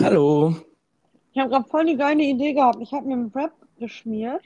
[0.00, 0.54] Hallo.
[1.32, 2.80] Ich habe gerade voll die geile Idee gehabt.
[2.80, 4.42] Ich habe mir einen Wrap geschmiert,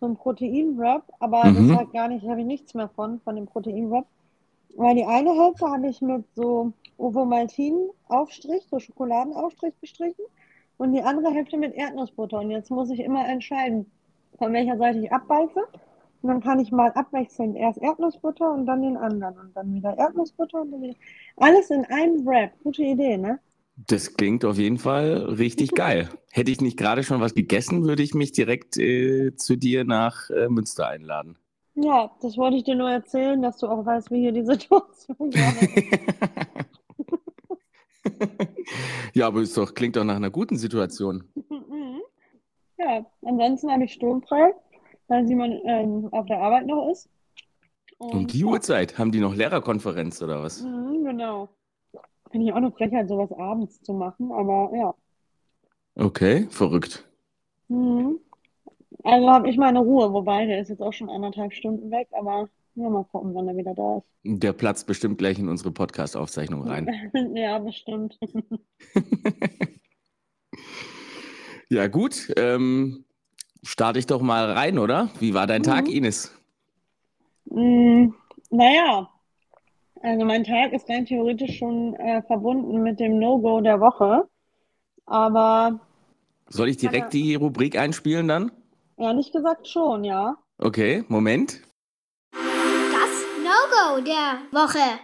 [0.00, 1.70] so ein Protein-Wrap, aber Mhm.
[1.70, 4.06] das hat gar nicht, habe ich nichts mehr von, von dem Protein-Wrap.
[4.76, 10.24] Weil die eine Hälfte habe ich mit so Ovomaltin-Aufstrich, so Schokoladenaufstrich bestrichen
[10.78, 12.38] und die andere Hälfte mit Erdnussbutter.
[12.40, 13.90] Und jetzt muss ich immer entscheiden,
[14.38, 15.60] von welcher Seite ich abbeiße.
[16.22, 19.96] Und dann kann ich mal abwechselnd erst Erdnussbutter und dann den anderen und dann wieder
[19.98, 20.96] Erdnussbutter und dann wieder.
[21.36, 22.52] Alles in einem Wrap.
[22.62, 23.40] Gute Idee, ne?
[23.76, 26.08] Das klingt auf jeden Fall richtig geil.
[26.30, 30.30] Hätte ich nicht gerade schon was gegessen, würde ich mich direkt äh, zu dir nach
[30.30, 31.36] äh, Münster einladen.
[31.74, 35.32] Ja, das wollte ich dir nur erzählen, dass du auch weißt, wie hier die Situation
[35.32, 35.38] ist.
[39.14, 41.24] ja, aber es doch, klingt doch nach einer guten Situation.
[41.34, 42.00] Mhm.
[42.78, 44.52] Ja, ansonsten habe ich sturmfrei,
[45.08, 47.08] weil Simon ähm, auf der Arbeit noch ist.
[47.98, 50.62] Um die Uhrzeit haben die noch Lehrerkonferenz oder was?
[50.62, 51.48] mhm, genau.
[52.34, 54.92] Finde ich auch eine Frechheit, sowas abends zu machen, aber ja.
[55.94, 57.04] Okay, verrückt.
[57.68, 58.18] Mhm.
[59.04, 62.48] Also habe ich meine Ruhe, wobei der ist jetzt auch schon anderthalb Stunden weg, aber
[62.74, 64.06] ja, mal gucken, wann er wieder da ist.
[64.24, 66.90] Der platzt bestimmt gleich in unsere Podcast-Aufzeichnung rein.
[67.36, 68.18] Ja, bestimmt.
[71.70, 72.32] Ja, gut.
[72.36, 73.04] Ähm,
[73.62, 75.10] starte ich doch mal rein, oder?
[75.20, 75.92] Wie war dein Tag, Mhm.
[75.92, 76.32] Ines?
[77.46, 78.08] Mm,
[78.50, 79.08] naja,
[80.04, 84.28] also mein Tag ist rein theoretisch schon äh, verbunden mit dem No-Go der Woche,
[85.06, 85.80] aber
[86.48, 88.52] Soll ich direkt die Rubrik einspielen dann?
[88.96, 90.36] ehrlich gesagt schon, ja.
[90.58, 91.60] Okay, Moment.
[92.32, 95.00] Das No-Go der Woche.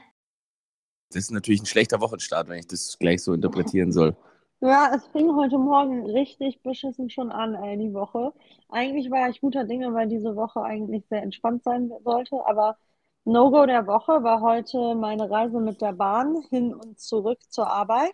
[1.12, 4.16] Das ist natürlich ein schlechter Wochenstart, wenn ich das gleich so interpretieren soll.
[4.60, 8.32] Ja, es fing heute Morgen richtig beschissen schon an, ey, die Woche.
[8.68, 12.76] Eigentlich war ich guter Dinge, weil diese Woche eigentlich sehr entspannt sein sollte, aber
[13.24, 18.12] No-Go der Woche war heute meine Reise mit der Bahn hin und zurück zur Arbeit.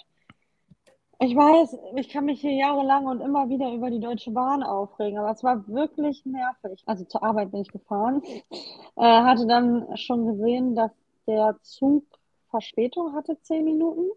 [1.19, 5.19] Ich weiß, ich kann mich hier jahrelang und immer wieder über die Deutsche Bahn aufregen,
[5.19, 6.83] aber es war wirklich nervig.
[6.87, 8.23] Also zur Arbeit bin ich gefahren,
[8.97, 10.91] äh, hatte dann schon gesehen, dass
[11.27, 12.05] der Zug
[12.51, 14.11] Verspätung hatte, zehn Minuten.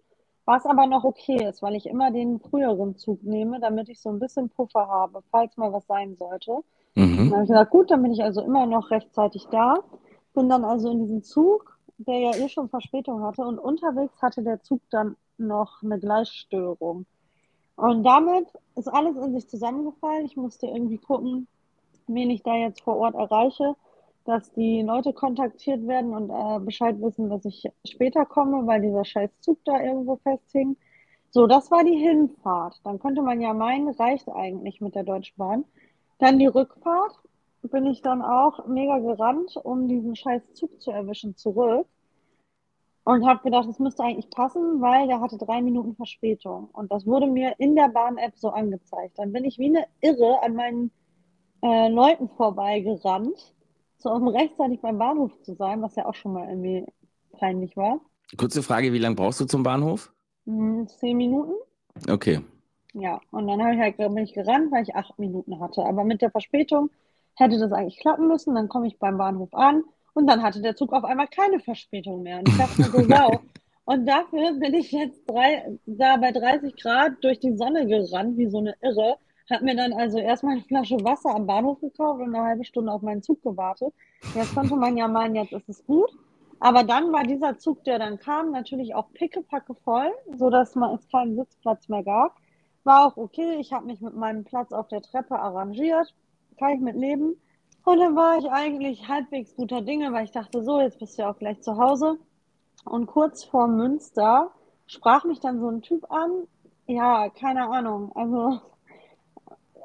[0.46, 4.10] Was aber noch okay ist, weil ich immer den früheren Zug nehme, damit ich so
[4.10, 6.52] ein bisschen Puffer habe, falls mal was sein sollte.
[6.52, 6.64] Dann
[6.96, 7.34] Mhm.
[7.38, 9.78] habe ich gesagt, gut, dann bin ich also immer noch rechtzeitig da.
[10.34, 14.44] Bin dann also in diesem Zug, der ja eh schon Verspätung hatte, und unterwegs hatte
[14.44, 17.06] der Zug dann noch eine Gleisstörung.
[17.76, 20.26] Und damit ist alles in sich zusammengefallen.
[20.26, 21.48] Ich musste irgendwie gucken,
[22.08, 23.76] wen ich da jetzt vor Ort erreiche,
[24.26, 29.06] dass die Leute kontaktiert werden und äh, Bescheid wissen, dass ich später komme, weil dieser
[29.06, 30.76] scheiß Zug da irgendwo festhing.
[31.32, 32.82] So, das war die Hinfahrt.
[32.84, 35.66] Dann könnte man ja meinen, reicht eigentlich mit der Deutschen Bahn.
[36.18, 37.18] Dann die Rückfahrt
[37.62, 41.88] bin ich dann auch mega gerannt, um diesen scheiß Zug zu erwischen, zurück.
[43.04, 46.70] Und habe gedacht, das müsste eigentlich passen, weil der hatte drei Minuten Verspätung.
[46.74, 49.18] Und das wurde mir in der Bahn-App so angezeigt.
[49.18, 50.92] Dann bin ich wie eine Irre an meinen
[51.64, 53.56] äh, Leuten vorbeigerannt,
[53.98, 56.86] so um rechtzeitig beim Bahnhof zu sein, was ja auch schon mal irgendwie
[57.32, 58.00] peinlich war.
[58.38, 60.14] Kurze Frage, wie lange brauchst du zum Bahnhof?
[60.46, 61.54] Hm, zehn Minuten?
[62.08, 62.42] Okay.
[62.94, 65.84] Ja, und dann habe ich halt, bin ich gerannt, weil ich acht Minuten hatte.
[65.84, 66.90] Aber mit der Verspätung
[67.40, 68.56] hätte das eigentlich klappen müssen.
[68.56, 69.84] Dann komme ich beim Bahnhof an
[70.14, 72.40] und dann hatte der Zug auf einmal keine Verspätung mehr.
[72.40, 73.40] Und ich dachte mir so, wow.
[73.86, 78.50] Und dafür bin ich jetzt drei, da bei 30 Grad durch die Sonne gerannt, wie
[78.50, 79.18] so eine Irre.
[79.50, 82.92] Hab mir dann also erstmal eine Flasche Wasser am Bahnhof gekauft und eine halbe Stunde
[82.92, 83.92] auf meinen Zug gewartet.
[84.36, 86.12] Jetzt konnte man ja meinen, jetzt ist es gut.
[86.60, 91.08] Aber dann war dieser Zug, der dann kam, natürlich auch pickepacke voll, sodass man es
[91.10, 92.36] keinen Sitzplatz mehr gab.
[92.84, 93.58] War auch okay.
[93.60, 96.14] Ich habe mich mit meinem Platz auf der Treppe arrangiert.
[96.60, 97.36] Kann ich mit leben.
[97.86, 101.24] Und dann war ich eigentlich halbwegs guter Dinge, weil ich dachte, so, jetzt bist du
[101.24, 102.18] ja auch gleich zu Hause.
[102.86, 104.52] Und kurz vor Münster
[104.86, 106.48] sprach mich dann so ein Typ an.
[106.88, 108.12] Ja, keine Ahnung.
[108.16, 108.60] Also,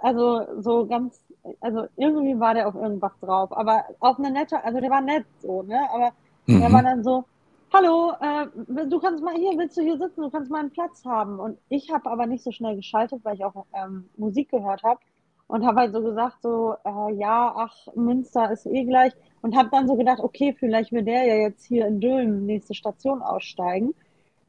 [0.02, 1.20] also so ganz,
[1.60, 3.56] also irgendwie war der auf irgendwas drauf.
[3.56, 5.78] Aber auf eine nette, also der war nett so, ne?
[5.92, 6.12] Aber
[6.48, 6.84] der war Mhm.
[6.84, 7.24] dann so,
[7.72, 8.46] hallo, äh,
[8.86, 11.38] du kannst mal hier, willst du hier sitzen, du kannst mal einen Platz haben.
[11.38, 15.00] Und ich habe aber nicht so schnell geschaltet, weil ich auch ähm, Musik gehört habe
[15.46, 19.12] und habe halt so gesagt, so, äh, ja, ach, Münster ist eh gleich.
[19.42, 22.74] Und habe dann so gedacht, okay, vielleicht will der ja jetzt hier in Dülmen nächste
[22.74, 23.94] Station aussteigen.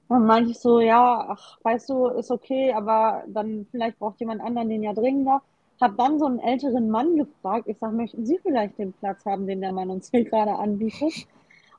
[0.08, 4.42] Dann meinte ich so, ja, ach, weißt du, ist okay, aber dann vielleicht braucht jemand
[4.42, 5.42] anderen den ja dringender.
[5.82, 7.68] Hab dann so einen älteren Mann gefragt.
[7.68, 11.28] Ich sag, möchten Sie vielleicht den Platz haben, den der Mann uns hier gerade anbietet?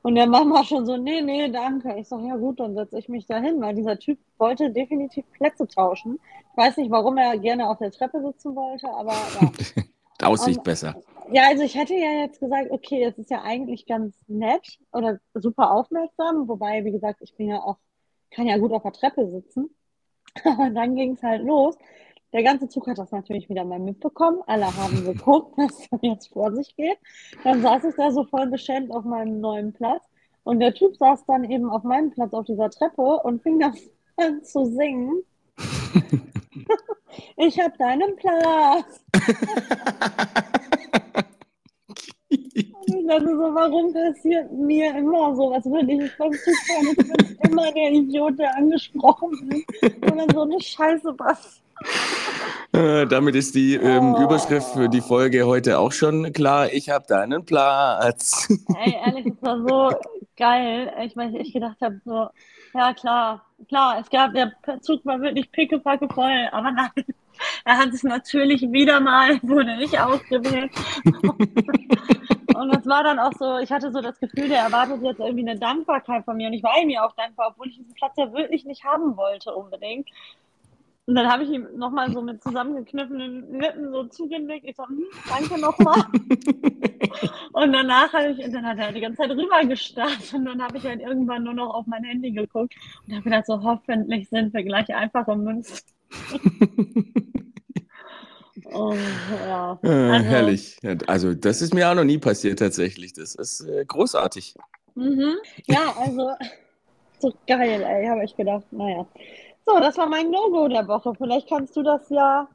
[0.06, 1.97] Und der war schon so, nee, nee, danke.
[1.99, 5.25] Ich sag, ja gut, dann setze ich mich da hin, weil dieser Typ wollte definitiv
[5.32, 6.20] Plätze tauschen.
[6.53, 9.50] Ich weiß nicht, warum er gerne auf der Treppe sitzen wollte, aber ja.
[10.29, 10.94] Aussicht Und- besser.
[11.32, 15.19] Ja, also ich hätte ja jetzt gesagt, okay, es ist ja eigentlich ganz nett oder
[15.35, 17.79] super aufmerksam, wobei, wie gesagt, ich bin ja auch,
[18.31, 19.75] kann ja gut auf der Treppe sitzen.
[20.44, 21.76] Und dann ging es halt los.
[22.36, 24.42] Der ganze Zug hat das natürlich wieder mal mitbekommen.
[24.46, 26.98] Alle haben geguckt, was da jetzt vor sich geht.
[27.44, 30.04] Dann saß ich da so voll beschämt auf meinem neuen Platz.
[30.44, 33.74] Und der Typ saß dann eben auf meinem Platz auf dieser Treppe und fing dann
[34.18, 35.22] an zu singen.
[37.38, 39.00] ich habe deinen Platz.
[42.28, 45.52] Ich dachte so, warum passiert mir immer so?
[45.52, 46.88] Was würde ich beim Zugfahren?
[46.90, 50.02] Ich bin immer der Idiot, der angesprochen wird.
[50.02, 51.65] Und dann so eine Scheiße passiert.
[52.73, 54.14] Äh, damit ist die ähm.
[54.17, 56.73] Überschrift für die Folge heute auch schon klar.
[56.73, 58.49] Ich habe deinen Platz.
[58.84, 59.96] Ey, ehrlich, es war so
[60.37, 60.93] geil.
[61.05, 62.28] Ich meine, ich gedacht habe so,
[62.75, 64.52] ja klar, klar, es gab, der
[64.82, 66.90] Zug war wirklich pickepacke voll, aber nein,
[67.64, 70.70] er hat sich natürlich wieder mal, wurde nicht ausgewählt.
[72.56, 75.49] Und das war dann auch so, ich hatte so das Gefühl, der erwartet jetzt irgendwie
[75.49, 78.14] eine Dankbarkeit von mir und ich war ihm ja auch dankbar, obwohl ich diesen Platz
[78.17, 80.08] ja wirklich nicht haben wollte unbedingt.
[81.06, 84.67] Und dann habe ich ihm nochmal so mit zusammengekniffenen Lippen so zugenickt.
[84.69, 86.03] Ich so, hm, danke nochmal.
[87.53, 90.76] Und danach habe ich, und dann hat er die ganze Zeit rübergestarrt und dann habe
[90.76, 92.75] ich halt irgendwann nur noch auf mein Handy geguckt
[93.06, 95.79] und habe gedacht, so hoffentlich sind wir gleich einfach im Münster.
[98.73, 98.94] Oh,
[99.47, 99.79] ja.
[99.82, 100.76] Äh, Also- herrlich.
[101.06, 103.12] Also, das ist mir auch noch nie passiert tatsächlich.
[103.12, 104.55] Das ist äh, großartig.
[104.94, 105.35] Mhm.
[105.67, 106.31] Ja, also
[107.19, 108.64] so geil, ey, habe ich gedacht.
[108.73, 109.06] Naja.
[109.66, 111.14] So, das war mein No-Go der Woche.
[111.16, 112.48] Vielleicht kannst du das ja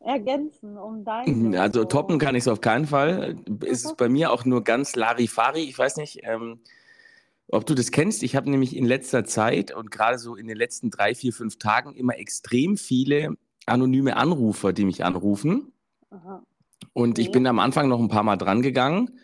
[0.00, 1.84] ergänzen um dein Also No-Go.
[1.84, 3.36] toppen kann ich es auf keinen Fall.
[3.64, 5.62] Ist es bei mir auch nur ganz Larifari.
[5.64, 6.60] Ich weiß nicht, ähm,
[7.48, 8.22] ob du das kennst.
[8.22, 11.58] Ich habe nämlich in letzter Zeit und gerade so in den letzten drei, vier, fünf
[11.58, 15.72] Tagen immer extrem viele anonyme Anrufer, die mich anrufen.
[16.10, 16.42] Aha.
[16.92, 17.38] Und ich Okay.
[17.38, 19.18] bin am Anfang noch ein paar Mal dran gegangen.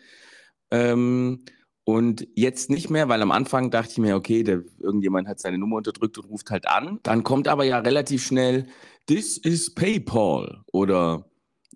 [0.71, 1.45] Ähm,
[1.89, 5.57] und jetzt nicht mehr, weil am Anfang dachte ich mir, okay, der, irgendjemand hat seine
[5.57, 6.99] Nummer unterdrückt und ruft halt an.
[7.01, 8.67] Dann kommt aber ja relativ schnell,
[9.07, 11.25] this is PayPal oder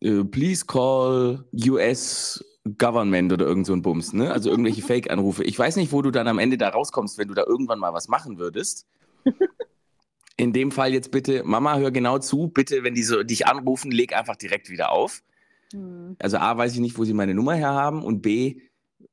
[0.01, 2.45] äh, please call US
[2.77, 4.31] Government oder irgend so ein Bums, ne?
[4.31, 5.43] Also irgendwelche Fake-Anrufe.
[5.45, 7.93] Ich weiß nicht, wo du dann am Ende da rauskommst, wenn du da irgendwann mal
[7.93, 8.85] was machen würdest.
[10.37, 13.89] In dem Fall jetzt bitte, Mama, hör genau zu, bitte, wenn die so dich anrufen,
[13.89, 15.23] leg einfach direkt wieder auf.
[15.71, 16.17] Hm.
[16.19, 18.61] Also A, weiß ich nicht, wo sie meine Nummer her haben und B,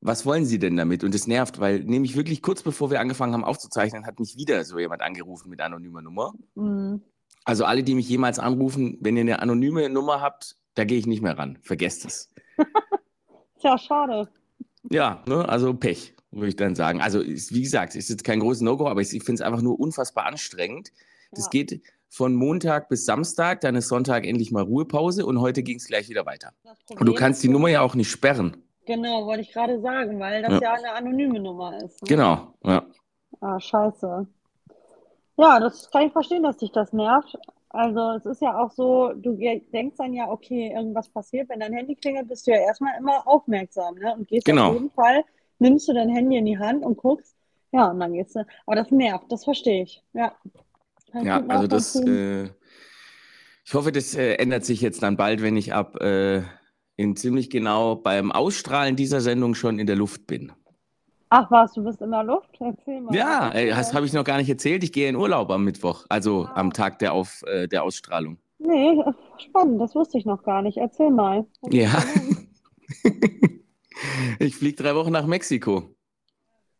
[0.00, 1.05] was wollen sie denn damit?
[1.05, 4.64] Und das nervt, weil nämlich wirklich kurz bevor wir angefangen haben aufzuzeichnen, hat mich wieder
[4.64, 6.32] so jemand angerufen mit anonymer Nummer.
[6.56, 7.02] Hm.
[7.44, 11.06] Also alle, die mich jemals anrufen, wenn ihr eine anonyme Nummer habt, da gehe ich
[11.06, 11.58] nicht mehr ran.
[11.62, 12.29] Vergesst es.
[13.61, 14.29] Tja, schade.
[14.91, 17.00] Ja, ne, also Pech, würde ich dann sagen.
[17.00, 19.62] Also ist, wie gesagt, ist jetzt kein großes No-Go, aber ich, ich finde es einfach
[19.62, 20.93] nur unfassbar anstrengend.
[21.32, 21.50] Das Ja.
[21.50, 25.87] geht von Montag bis Samstag, dann ist Sonntag endlich mal Ruhepause und heute ging es
[25.87, 26.53] gleich wieder weiter.
[26.88, 28.56] Und du kannst die Nummer ja auch nicht sperren.
[28.90, 30.60] Genau, wollte ich gerade sagen, weil das Ja.
[30.60, 32.02] ja, eine anonyme Nummer ist.
[32.02, 32.08] Ne?
[32.08, 32.84] Genau, ja.
[33.40, 34.26] Ah, scheiße.
[35.37, 37.38] Ja, das kann ich verstehen, dass dich das nervt.
[37.69, 41.72] Also es ist ja auch so, du denkst dann ja, okay, irgendwas passiert, wenn dein
[41.72, 44.12] Handy klingelt, bist du ja erstmal immer aufmerksam, ne?
[44.12, 44.70] Und gehst Genau.
[44.70, 45.25] auf jeden Fall,
[45.60, 47.36] nimmst du dein Handy in die Hand und guckst,
[47.70, 48.44] ja, und dann gehst du.
[48.66, 50.02] Aber das nervt, das verstehe ich.
[50.14, 50.34] Ja.
[51.12, 52.48] Kann ich Ja, also das, äh,
[53.64, 56.43] ich hoffe, das äh, ändert sich jetzt dann bald, wenn ich ab äh,
[57.00, 60.52] in ziemlich genau beim Ausstrahlen dieser Sendung schon in der Luft bin.
[61.31, 62.50] Ach was, du bist in der Luft?
[62.61, 63.14] Erzähl mal.
[63.14, 64.84] Ja, äh, das habe ich noch gar nicht erzählt.
[64.84, 66.53] Ich gehe in Urlaub am Mittwoch, also Ah.
[66.56, 68.36] am Tag der, Auf, äh, der Ausstrahlung.
[68.58, 69.01] Nee,
[69.39, 70.77] spannend, das wusste ich noch gar nicht.
[70.77, 71.46] Erzähl mal.
[71.70, 71.89] Ja.
[74.39, 75.94] ich fliege drei Wochen nach Mexiko.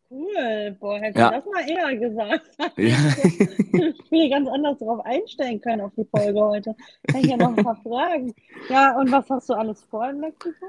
[0.09, 1.31] Cool, boah, hätte Ja.
[1.31, 2.49] das mal eher gesagt.
[2.77, 2.97] Ja.
[4.21, 6.75] Will ganz anders darauf einstellen können auf die Folge heute.
[7.07, 8.35] Kann ich ja noch ein paar Fragen.
[8.69, 10.65] Ja, und was hast du alles vor in Mexiko?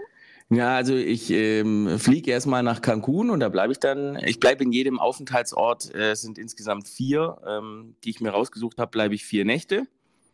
[0.48, 4.16] Ja, also ich ähm, fliege erstmal nach Cancun und da bleibe ich dann.
[4.24, 8.78] Ich bleibe in jedem Aufenthaltsort, äh, es sind insgesamt vier, ähm, die ich mir rausgesucht
[8.78, 9.86] habe, bleibe ich vier Nächte.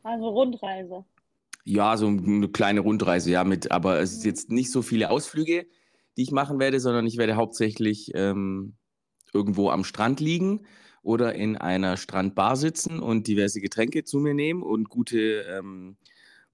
[0.04, 1.04] Also Rundreise.
[1.64, 5.66] Ja, so eine kleine Rundreise, ja, mit, aber es ist jetzt nicht so viele Ausflüge,
[6.16, 8.74] die ich machen werde, sondern ich werde hauptsächlich ähm,
[9.32, 10.66] irgendwo am Strand liegen
[11.08, 15.96] oder in einer Strandbar sitzen und diverse Getränke zu mir nehmen und gute ähm,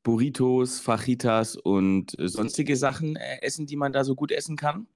[0.04, 4.86] Burritos, Fajitas und sonstige Sachen äh, essen, die man da so gut essen kann.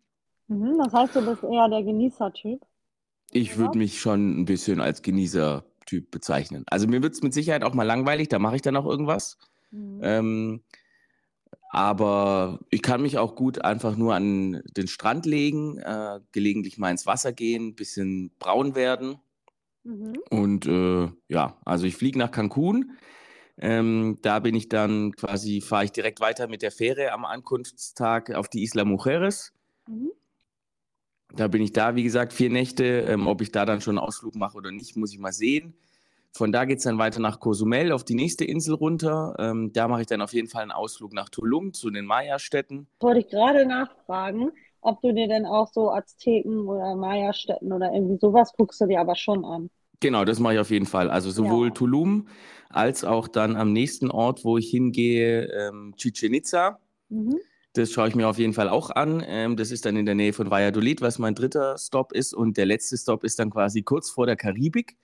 [0.47, 2.65] Mhm, das heißt, du bist eher der Genießertyp.
[3.33, 6.63] Ich würde mich schon ein bisschen als Genießer-Typ bezeichnen.
[6.69, 9.39] Also mir wird es mit Sicherheit auch mal langweilig, da mache ich dann auch irgendwas.
[9.73, 10.01] Mhm.
[10.05, 10.61] Ähm,
[11.71, 16.93] aber ich kann mich auch gut einfach nur an den Strand legen, äh, gelegentlich mal
[16.93, 19.19] ins Wasser gehen, ein bisschen braun werden.
[19.89, 20.13] Mhm.
[20.29, 22.93] Und äh, ja, also ich fliege nach Cancun.
[23.61, 28.35] Ähm, da bin ich dann quasi, fahre ich direkt weiter mit der Fähre am Ankunftstag
[28.35, 29.53] auf die Isla Mujeres.
[29.89, 30.13] Mhm.
[31.35, 32.85] Da bin ich da, wie gesagt, vier Nächte.
[33.09, 35.75] Ähm, ob ich da dann schon einen Ausflug mache oder nicht, muss ich mal sehen.
[36.33, 39.35] Von da geht es dann weiter nach Cozumel auf die nächste Insel runter.
[39.39, 42.87] Ähm, da mache ich dann auf jeden Fall einen Ausflug nach Tulum zu den Maya-Städten.
[43.01, 44.53] Wollte ich gerade nachfragen,
[44.83, 49.01] ob du dir denn auch so Azteken oder Maya-Städten oder irgendwie sowas guckst du dir
[49.01, 49.71] aber schon an.
[50.01, 51.11] Genau, das mache ich auf jeden Fall.
[51.11, 51.75] Also sowohl Ja.
[51.75, 52.29] Tulum
[52.71, 56.79] als auch dann am nächsten Ort, wo ich hingehe, ähm, Chichen Itza.
[57.09, 57.39] Mhm.
[57.73, 59.23] Das schaue ich mir auf jeden Fall auch an.
[59.27, 62.35] Ähm, das ist dann in der Nähe von Valladolid, was mein dritter Stop ist.
[62.35, 64.97] Und der letzte Stop ist dann quasi kurz vor der Karibik.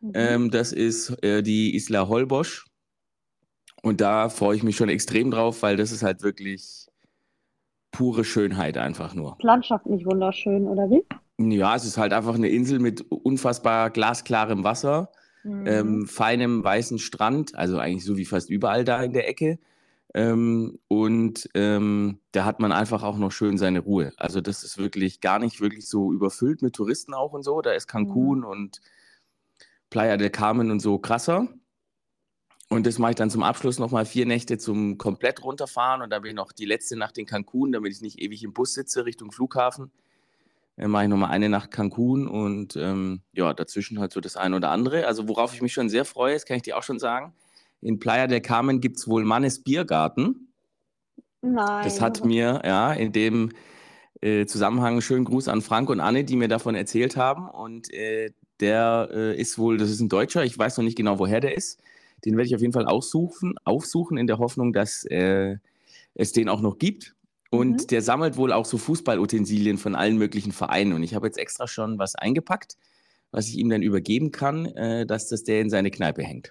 [0.00, 0.12] Mhm.
[0.14, 2.66] Ähm, das ist äh, die Isla Holbosch.
[3.82, 6.86] Und da freue ich mich schon extrem drauf, weil das ist halt wirklich
[7.90, 9.36] pure Schönheit einfach nur.
[9.40, 11.04] Landschaftlich wunderschön, oder wie?
[11.38, 15.10] Ja, es ist halt einfach eine Insel mit unfassbar glasklarem Wasser,
[15.42, 15.66] Mhm.
[15.66, 19.58] ähm, feinem weißen Strand, also eigentlich so wie fast überall da in der Ecke.
[20.14, 24.12] Ähm, und ähm, da hat man einfach auch noch schön seine Ruhe.
[24.16, 27.60] Also das ist wirklich gar nicht wirklich so überfüllt mit Touristen auch und so.
[27.60, 28.80] Da ist Cancun und
[29.90, 31.48] Playa del Carmen und so krasser.
[32.70, 36.22] Und das mache ich dann zum Abschluss nochmal vier Nächte zum komplett runterfahren und dann
[36.22, 39.04] bin ich noch die letzte Nacht in Cancun, damit ich nicht ewig im Bus sitze
[39.04, 39.90] Richtung Flughafen.
[40.76, 44.56] Dann mache ich nochmal eine Nacht Cancun und ähm, ja, dazwischen halt so das eine
[44.56, 45.06] oder andere.
[45.06, 47.32] Also worauf ich mich schon sehr freue, das kann ich dir auch schon sagen.
[47.80, 50.48] In Playa del Carmen gibt es wohl Mannes Biergarten.
[51.42, 51.84] Nein.
[51.84, 53.50] Das hat mir, ja, in dem
[54.20, 57.48] äh, Zusammenhang schönen Gruß an Frank und Anne, die mir davon erzählt haben.
[57.48, 61.18] Und äh, der äh, ist wohl, das ist ein Deutscher, ich weiß noch nicht genau,
[61.18, 61.80] woher der ist.
[62.24, 65.58] Den werde ich auf jeden Fall aufsuchen, aufsuchen in der Hoffnung, dass äh,
[66.14, 67.14] es den auch noch gibt.
[67.58, 67.86] Und Mhm.
[67.88, 70.92] der sammelt wohl auch so Fußballutensilien von allen möglichen Vereinen.
[70.92, 72.76] Und ich habe jetzt extra schon was eingepackt,
[73.30, 76.50] was ich ihm dann übergeben kann, äh, dass das der in seine Kneipe hängt.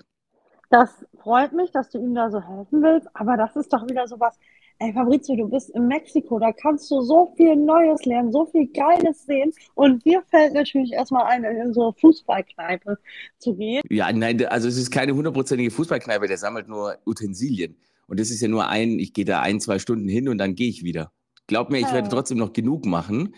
[0.69, 0.89] Das
[1.21, 4.37] freut mich, dass du ihm da so helfen willst, aber das ist doch wieder sowas.
[4.79, 8.67] Ey, Fabrizio, du bist in Mexiko, da kannst du so viel Neues lernen, so viel
[8.67, 9.53] Geiles sehen.
[9.75, 12.97] Und dir fällt natürlich erstmal ein, in so eine Fußballkneipe
[13.37, 13.83] zu gehen.
[13.91, 17.77] Ja, nein, also es ist keine hundertprozentige Fußballkneipe, der sammelt nur Utensilien.
[18.07, 20.55] Und das ist ja nur ein, ich gehe da ein, zwei Stunden hin und dann
[20.55, 21.11] gehe ich wieder.
[21.47, 22.13] Glaub mir, ich werde Ja.
[22.13, 23.35] trotzdem noch genug machen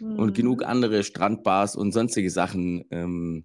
[0.00, 0.32] und Mhm.
[0.34, 3.44] genug andere Strandbars und sonstige Sachen ähm,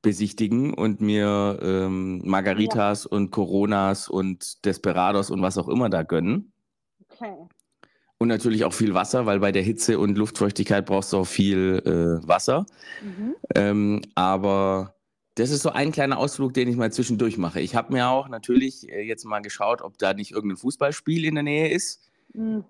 [0.00, 6.52] besichtigen und mir ähm, Margaritas und Coronas und Desperados und was auch immer da gönnen.
[7.08, 7.34] Okay.
[8.18, 11.82] Und natürlich auch viel Wasser, weil bei der Hitze und Luftfeuchtigkeit brauchst du auch viel
[11.84, 12.66] äh, Wasser.
[13.02, 13.34] Mhm.
[13.56, 14.94] Ähm, aber
[15.34, 17.60] das ist so ein kleiner Ausflug, den ich mal zwischendurch mache.
[17.60, 21.34] Ich habe mir auch natürlich äh, jetzt mal geschaut, ob da nicht irgendein Fußballspiel in
[21.34, 22.10] der Nähe ist.
[22.34, 22.64] Mhm.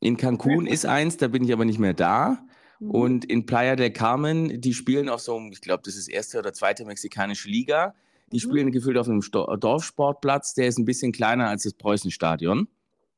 [0.00, 2.44] In Cancun ist eins, da bin ich aber nicht mehr da.
[2.78, 2.90] Mhm.
[2.90, 6.38] Und in Playa del Carmen, die spielen auf so einem, ich glaube, das ist erste
[6.38, 7.94] oder zweite mexikanische Liga.
[8.32, 8.40] Die Mhm.
[8.40, 12.68] spielen gefühlt auf einem Sto Dorfsportplatz, der ist ein bisschen kleiner als das Preußenstadion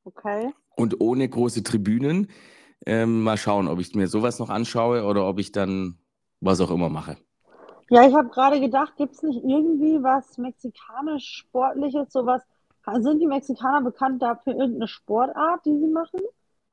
[0.04, 0.52] Okay.
[0.76, 2.28] und ohne große Tribünen.
[2.84, 5.98] Ähm, mal schauen, ob ich mir sowas noch anschaue oder ob ich dann
[6.40, 7.16] was auch immer mache.
[7.88, 12.42] Ja, ich habe gerade gedacht, gibt es nicht irgendwie was mexikanisch Sportliches, sowas?
[12.98, 16.20] Sind die Mexikaner bekannt dafür irgendeine Sportart, die sie machen?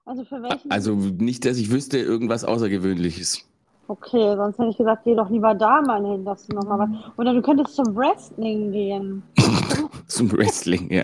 [0.06, 0.70] Also für welchen?
[0.70, 3.48] Also nicht, dass ich wüsste, irgendwas Außergewöhnliches.
[3.88, 7.18] Okay, sonst hätte ich gesagt, geh doch lieber da mal hin, dass du nochmal was.
[7.18, 9.24] Oder du könntest zum Wrestling gehen.
[10.08, 11.04] Zum Wrestling, ja.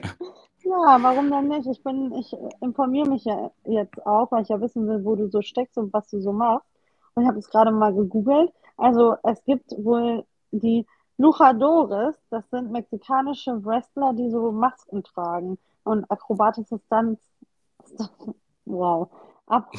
[0.64, 1.68] Ja, warum denn nicht?
[1.68, 5.28] Ich bin, ich informiere mich ja jetzt auch, weil ich ja wissen will, wo du
[5.30, 6.66] so steckst und was du so machst.
[7.16, 8.52] Und ich habe es gerade mal gegoogelt.
[8.80, 10.86] Also es gibt wohl die
[11.18, 17.22] Luchadores, das sind mexikanische Wrestler, die so Masken tragen und akrobatische Stunts,
[18.66, 19.10] wow,
[19.48, 19.70] ab,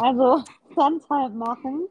[0.00, 1.86] also Stunts halt machen.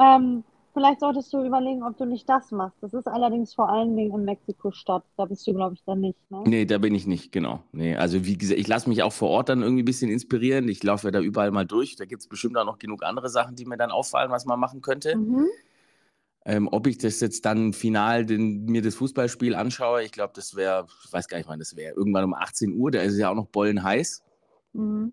[0.00, 0.42] Ähm,
[0.74, 2.76] vielleicht solltest du überlegen, ob du nicht das machst.
[2.80, 5.04] Das ist allerdings vor allen Dingen in Mexiko-Stadt.
[5.16, 6.42] Da bist du, glaube ich, dann nicht, ne?
[6.44, 7.60] Nee, da bin ich nicht, genau.
[7.70, 10.68] Nee, also wie gesagt, ich lasse mich auch vor Ort dann irgendwie ein bisschen inspirieren.
[10.68, 11.94] Ich laufe ja da überall mal durch.
[11.94, 14.58] Da gibt es bestimmt auch noch genug andere Sachen, die mir dann auffallen, was man
[14.58, 15.16] machen könnte.
[15.16, 15.46] Mhm.
[16.46, 20.56] Ähm, ob ich das jetzt dann final den, mir das Fußballspiel anschaue, ich glaube, das
[20.56, 23.18] wäre, ich weiß gar nicht wann das wäre, irgendwann um 18 Uhr, da ist es
[23.18, 24.22] ja auch noch bollenheiß.
[24.72, 25.12] Mhm.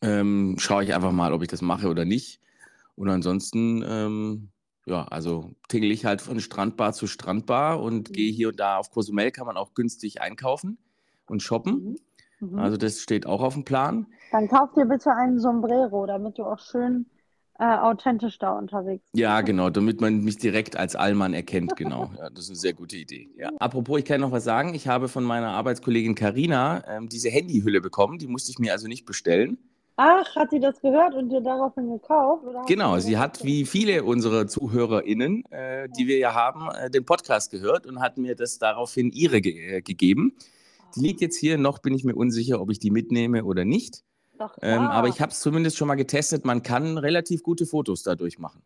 [0.00, 2.40] Ähm, schaue ich einfach mal, ob ich das mache oder nicht.
[2.96, 4.48] Und ansonsten, ähm,
[4.86, 8.12] ja, also tingel ich halt von Strandbar zu Strandbar und Mhm.
[8.12, 10.78] gehe hier und da auf Cozumel, kann man auch günstig einkaufen
[11.26, 11.96] und shoppen.
[12.40, 12.50] Mhm.
[12.50, 12.58] Mhm.
[12.58, 14.06] Also das steht auch auf dem Plan.
[14.32, 17.06] Dann kauf dir bitte einen Sombrero, damit du auch schön
[17.58, 19.04] äh, authentisch da unterwegs.
[19.12, 22.10] Ja, genau, damit man mich direkt als Allmann erkennt, genau.
[22.18, 23.28] Ja, das ist eine sehr gute Idee.
[23.36, 23.50] Ja.
[23.58, 24.74] Apropos, ich kann noch was sagen.
[24.74, 28.18] Ich habe von meiner Arbeitskollegin Karina ähm, diese Handyhülle bekommen.
[28.18, 29.58] Die musste ich mir also nicht bestellen.
[29.96, 32.44] Ach, hat sie das gehört und dir daraufhin gekauft?
[32.66, 37.50] Genau, sie hat wie viele unserer ZuhörerInnen, äh, die wir ja haben, äh, den Podcast
[37.50, 40.32] gehört und hat mir das daraufhin ihre ge äh, gegeben.
[40.96, 44.02] Die liegt jetzt hier, noch bin ich mir unsicher, ob ich die mitnehme oder nicht.
[44.42, 46.44] Doch, Ähm, aber ich habe es zumindest schon mal getestet.
[46.44, 48.62] Man kann relativ gute Fotos dadurch machen.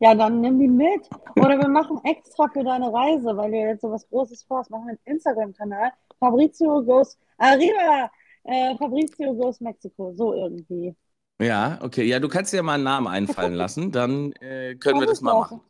[0.00, 1.08] Ja, dann nimm die mit.
[1.36, 4.70] Oder wir machen extra für deine Reise, weil du jetzt so was Großes vorhast.
[4.70, 5.92] Machen wir einen Instagram-Kanal.
[6.18, 8.10] Fabrizio goes arriba.
[8.44, 10.12] Äh, Fabrizio goes Mexico.
[10.16, 10.94] So irgendwie.
[11.40, 12.04] Ja, okay.
[12.04, 15.34] Ja, du kannst dir mal einen Namen einfallen lassen, dann äh, können wir das mal
[15.34, 15.60] machen.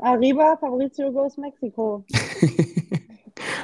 [0.00, 2.04] Arriba, Fabrizio goes Mexico.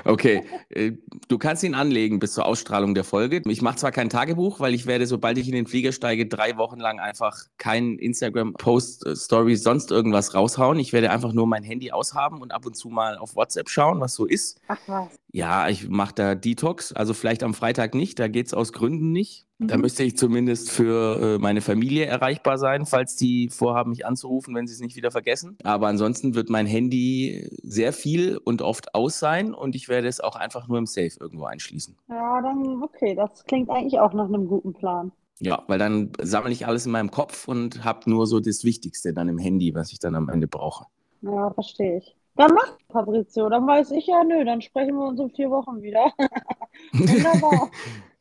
[0.04, 0.92] Okay, äh,
[1.28, 3.42] du kannst ihn anlegen bis zur Ausstrahlung der Folge.
[3.46, 6.56] Ich mache zwar kein Tagebuch, weil ich werde, sobald ich in den Flieger steige, drei
[6.56, 10.78] Wochen lang einfach keinen Instagram-Post, äh, Stories, sonst irgendwas raushauen.
[10.78, 14.00] Ich werde einfach nur mein Handy aushaben und ab und zu mal auf WhatsApp schauen,
[14.00, 14.60] was so ist.
[14.68, 15.08] Ach was.
[15.32, 19.12] Ja, ich mache da Detox, also vielleicht am Freitag nicht, da geht es aus Gründen
[19.12, 19.43] nicht.
[19.60, 19.82] Da Mhm.
[19.82, 24.66] müsste ich zumindest für äh, meine Familie erreichbar sein, falls die vorhaben, mich anzurufen, wenn
[24.66, 25.56] sie es nicht wieder vergessen.
[25.62, 30.20] Aber ansonsten wird mein Handy sehr viel und oft aus sein und ich werde es
[30.20, 31.96] auch einfach nur im Safe irgendwo einschließen.
[32.08, 35.12] Ja, dann, okay, das klingt eigentlich auch nach einem guten Plan.
[35.40, 39.12] Ja, weil dann sammle ich alles in meinem Kopf und habe nur so das Wichtigste
[39.12, 40.86] dann im Handy, was ich dann am Ende brauche.
[41.22, 42.16] Ja, verstehe ich.
[42.36, 45.80] Dann mach Fabrizio, dann weiß ich ja, nö, dann sprechen wir uns in vier Wochen
[45.82, 46.12] wieder.
[46.92, 47.70] Wunderbar.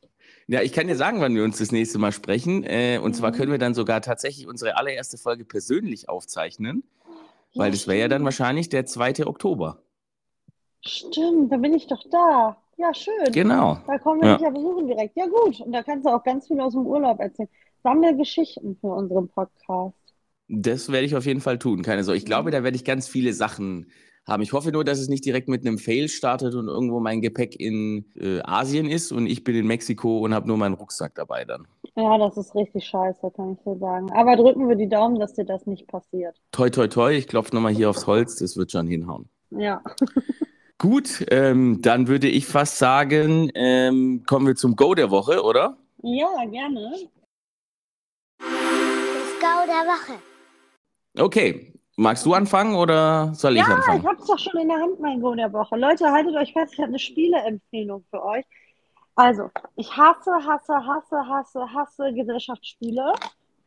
[0.47, 2.63] Ja, ich kann dir sagen, wann wir uns das nächste Mal sprechen.
[2.63, 3.35] Äh, und zwar Mhm.
[3.35, 6.83] können wir dann sogar tatsächlich unsere allererste Folge persönlich aufzeichnen,
[7.55, 9.25] weil Ja, das wäre ja dann wahrscheinlich der 2.
[9.27, 9.79] Oktober.
[10.85, 12.57] Stimmt, da bin ich doch da.
[12.77, 13.31] Ja, schön.
[13.31, 13.77] Genau.
[13.88, 14.33] Da kommen wir Ja.
[14.35, 15.15] dich ja besuchen direkt.
[15.15, 15.62] Ja, gut.
[15.62, 17.47] Und da kannst du auch ganz viel aus dem Urlaub erzählen.
[17.83, 19.93] Sammle Geschichten für unseren Podcast.
[20.50, 21.83] Das werde ich auf jeden Fall tun.
[21.83, 22.17] Keine Sorge.
[22.17, 23.91] Ich glaube, da werde ich ganz viele Sachen
[24.25, 24.41] haben.
[24.43, 27.59] Ich hoffe nur, dass es nicht direkt mit einem Fail startet und irgendwo mein Gepäck
[27.59, 31.45] in äh, Asien ist und ich bin in Mexiko und habe nur meinen Rucksack dabei
[31.45, 31.67] dann.
[31.95, 34.11] Ja, das ist richtig scheiße, kann ich dir sagen.
[34.13, 36.35] Aber drücken wir die Daumen, dass dir das nicht passiert.
[36.51, 37.13] Toi, toi, toi.
[37.13, 38.37] Ich klopfe nochmal hier aufs Holz.
[38.37, 39.29] Das wird schon hinhauen.
[39.51, 39.81] Ja.
[40.79, 45.77] Gut, ähm, dann würde ich fast sagen, ähm, kommen wir zum Go der Woche, oder?
[46.01, 46.91] Ja, gerne.
[48.39, 48.49] Das
[49.39, 50.19] Go der Woche.
[51.17, 51.72] Okay.
[51.95, 54.07] Magst du anfangen oder soll ich Ja, ich anfangen?
[54.07, 55.75] habe es doch schon in der Hand, mein Go der Woche.
[55.77, 58.45] Leute, haltet euch fest, ich habe eine Spieleempfehlung für euch.
[59.15, 63.13] Also, ich hasse, hasse, hasse, hasse, hasse Gesellschaftsspiele.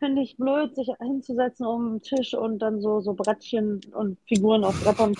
[0.01, 4.65] Finde ich blöd, sich hinzusetzen um den Tisch und dann so, so Brettchen und Figuren
[4.65, 5.15] auf Brettern.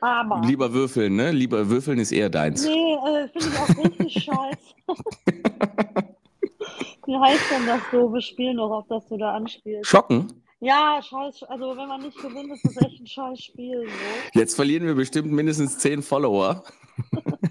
[0.00, 1.30] Aber, Lieber würfeln, ne?
[1.32, 2.64] Lieber würfeln ist eher deins.
[2.64, 4.74] nee, äh, finde ich auch richtig scheiße.
[7.06, 9.86] Wie heißt denn das doofe Spiel noch, auf das du da anspielst?
[9.88, 10.32] Schocken?
[10.64, 13.86] Ja, scheiß, also wenn man nicht gewinnt, ist das echt ein scheiß Spiel.
[13.86, 14.38] So.
[14.38, 16.64] Jetzt verlieren wir bestimmt mindestens zehn Follower.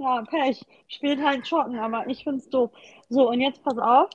[0.00, 0.64] Ja, Pech.
[0.86, 2.70] Spielt halt Schocken, aber ich find's doof.
[3.08, 4.08] So, und jetzt pass auf.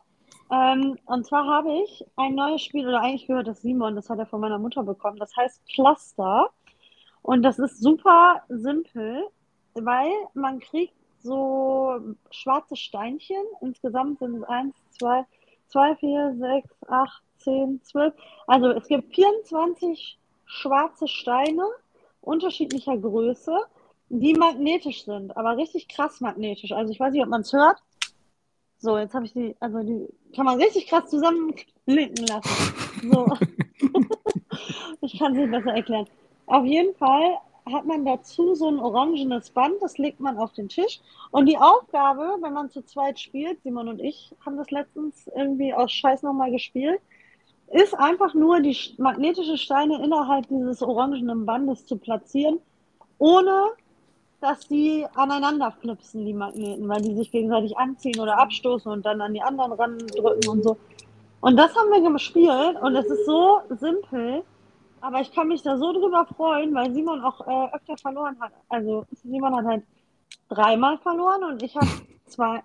[0.49, 4.17] Ähm, und zwar habe ich ein neues Spiel, oder eigentlich gehört das Simon, das hat
[4.17, 5.17] er von meiner Mutter bekommen.
[5.17, 6.47] Das heißt Cluster.
[7.21, 9.27] Und das ist super simpel,
[9.73, 11.99] weil man kriegt so
[12.31, 13.43] schwarze Steinchen.
[13.59, 15.25] Insgesamt sind es 1, 2,
[15.67, 18.13] 2, 4, 6, 8, 10, 12.
[18.47, 21.65] Also es gibt 24 schwarze Steine
[22.21, 23.57] unterschiedlicher Größe,
[24.09, 26.71] die magnetisch sind, aber richtig krass magnetisch.
[26.71, 27.81] Also ich weiß nicht, ob man es hört.
[28.77, 33.11] So, jetzt habe ich die, also die kann man richtig krass zusammenklicken lassen.
[33.11, 33.27] So.
[35.01, 36.07] Ich kann es nicht besser erklären.
[36.45, 37.37] Auf jeden Fall
[37.71, 41.01] hat man dazu so ein orangenes Band, das legt man auf den Tisch.
[41.31, 45.73] Und die Aufgabe, wenn man zu zweit spielt, Simon und ich haben das letztens irgendwie
[45.73, 47.01] aus Scheiß nochmal gespielt,
[47.73, 52.59] ist einfach nur die sch- magnetische Steine innerhalb dieses orangenen Bandes zu platzieren,
[53.17, 53.69] ohne
[54.41, 59.21] dass die aneinander flipsen, die Magneten, weil die sich gegenseitig anziehen oder abstoßen und dann
[59.21, 60.77] an die anderen randrücken und so.
[61.41, 64.43] Und das haben wir gespielt und es ist so simpel,
[65.01, 68.51] aber ich kann mich da so drüber freuen, weil Simon auch äh, öfter verloren hat.
[68.69, 69.83] Also Simon hat halt
[70.49, 71.87] dreimal verloren und ich habe
[72.25, 72.63] zwei.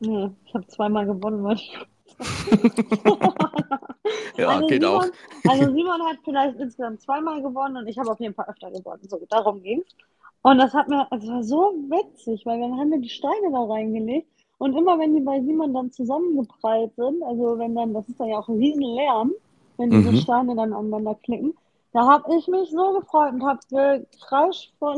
[0.00, 1.78] Nee, ich habe zweimal gewonnen, wollte ich
[4.36, 5.04] Ja, also geht Simon, auch.
[5.46, 9.00] Also Simon hat vielleicht insgesamt zweimal gewonnen und ich habe auf jeden Fall öfter gewonnen.
[9.08, 9.94] So, darum ging's.
[10.42, 13.62] Und das hat mir, es war so witzig, weil dann haben wir die Steine da
[13.64, 14.28] reingelegt
[14.58, 18.28] und immer wenn die bei Simon dann zusammengeprallt sind, also wenn dann, das ist dann
[18.28, 19.32] ja auch ein riesen Lärm,
[19.76, 20.14] wenn diese Mhm.
[20.14, 21.54] Steine dann aneinander klicken,
[21.92, 24.96] da habe ich mich so gefreut und habe gekreischt vor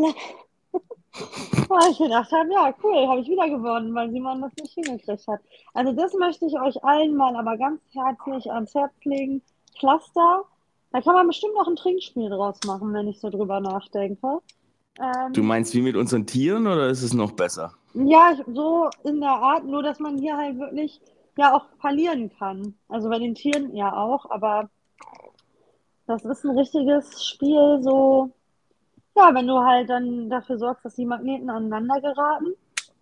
[1.69, 5.27] weil ich gedacht habe, ja cool, habe ich wieder gewonnen, weil Simon das nicht hingekriegt
[5.29, 5.41] hat.
[5.75, 9.43] Also das möchte ich euch allen mal aber ganz herzlich ans Herz legen.
[9.79, 10.43] Cluster,
[10.93, 14.39] da kann man bestimmt noch ein Trinkspiel draus machen, wenn ich so drüber nachdenke.
[15.01, 17.73] Ähm, Du meinst wie mit unseren Tieren oder ist es noch besser?
[17.95, 21.01] ja, so in der Art, nur dass man hier halt wirklich
[21.37, 22.75] ja auch verlieren kann.
[22.89, 24.71] Also bei den Tieren ja auch, aber
[26.07, 28.31] das ist ein richtiges Spiel, so,
[29.17, 32.55] ja, wenn du halt dann dafür sorgst, dass die Magneten aneinander geraten,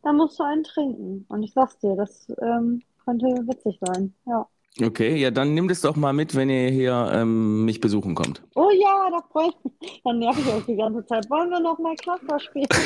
[0.02, 1.24] dann musst du einen trinken.
[1.28, 4.14] Und ich sag's dir, das ähm, könnte witzig sein.
[4.26, 4.46] Ja.
[4.80, 8.42] Okay, ja, dann nimm das doch mal mit, wenn ihr hier ähm, mich besuchen kommt.
[8.54, 10.00] Oh ja, da freue ich mich.
[10.04, 11.28] Dann nerv ich euch die ganze Zeit.
[11.28, 12.68] Wollen wir noch mal Cluster spielen?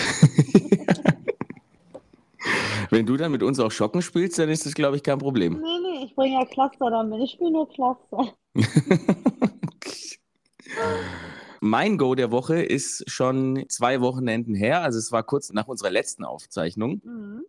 [2.90, 5.60] Wenn du dann mit uns auch Schocken spielst, dann ist das, glaube ich, kein Problem.
[5.60, 7.20] Nee, nee, ich bringe ja Cluster damit.
[7.22, 8.34] Ich spiele nur Cluster.
[11.64, 14.82] Mein Go der Woche ist schon zwei Wochenenden her.
[14.82, 17.00] Also es war kurz nach unserer letzten Aufzeichnung.
[17.02, 17.44] Mhm.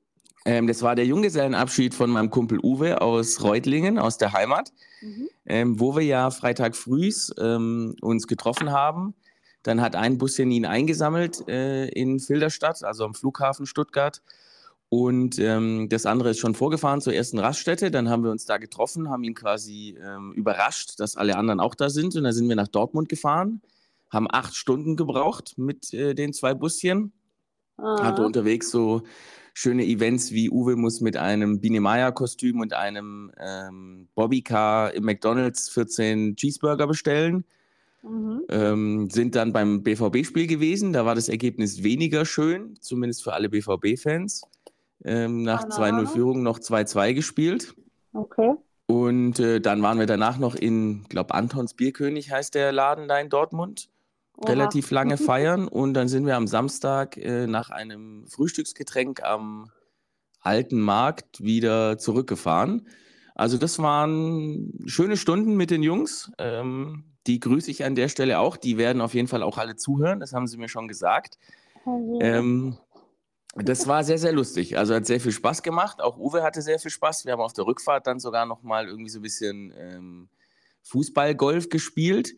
[0.45, 5.27] Ähm, das war der Junggesellenabschied von meinem Kumpel Uwe aus Reutlingen, aus der Heimat, Mhm.
[5.45, 9.15] ähm, wo wir ja Freitag früh ähm, uns getroffen haben.
[9.63, 14.21] Dann hat ein Buschen ihn eingesammelt äh, in Filderstadt, also am Flughafen Stuttgart.
[14.87, 17.91] Und ähm, das andere ist schon vorgefahren zur ersten Raststätte.
[17.91, 21.75] Dann haben wir uns da getroffen, haben ihn quasi ähm, überrascht, dass alle anderen auch
[21.75, 22.15] da sind.
[22.15, 23.61] Und dann sind wir nach Dortmund gefahren,
[24.15, 27.13] haben acht Stunden gebraucht mit äh, den zwei Buschen.
[27.77, 28.25] Hatte Ah.
[28.25, 29.03] unterwegs so
[29.53, 35.05] schöne Events wie Uwe muss mit einem Biene Meier Kostüm und einem ähm, Bobbycar im
[35.05, 37.45] McDonalds 14 Cheeseburger bestellen.
[38.03, 38.43] Mhm.
[38.49, 40.93] Ähm, sind dann beim BVB-Spiel gewesen.
[40.93, 44.43] Da war das Ergebnis weniger schön, zumindest für alle BVB-Fans.
[45.03, 46.07] Ähm, nach Keine 2-0 Ahnung.
[46.07, 47.75] Führung noch 2-2 gespielt.
[48.13, 48.53] Okay.
[48.87, 53.19] Und äh, dann waren wir danach noch in, glaube Antons Bierkönig heißt der Laden da
[53.19, 53.89] in Dortmund
[54.37, 54.49] Oha.
[54.49, 59.71] relativ lange feiern und dann sind wir am Samstag äh, nach einem Frühstücksgetränk am
[60.41, 62.87] alten Markt wieder zurückgefahren.
[63.33, 66.31] Also das waren schöne Stunden mit den Jungs.
[66.37, 68.55] Ähm, die grüße ich an der Stelle auch.
[68.55, 70.19] Die werden auf jeden Fall auch alle zuhören.
[70.19, 71.37] Das haben sie mir schon gesagt.
[71.85, 72.77] Also, Ähm,
[73.55, 74.77] das war sehr, sehr lustig.
[74.77, 76.01] Also hat sehr viel Spaß gemacht.
[76.01, 77.25] Auch Uwe hatte sehr viel Spaß.
[77.25, 80.29] Wir haben auf der Rückfahrt dann sogar noch mal irgendwie so ein bisschen ähm,
[80.83, 82.35] Fußballgolf gespielt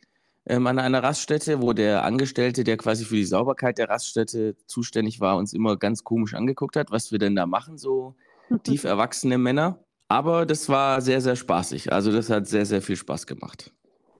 [0.49, 5.19] ähm, an einer Raststätte, wo der Angestellte, der quasi für die Sauberkeit der Raststätte zuständig
[5.19, 8.15] war, uns immer ganz komisch angeguckt hat, was wir denn da machen, so
[8.63, 9.79] tief erwachsene Männer.
[10.10, 11.91] Aber das war sehr, sehr spaßig.
[11.91, 13.73] Also das hat sehr, sehr viel Spaß gemacht.